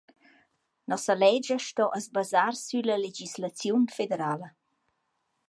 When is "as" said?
1.97-2.05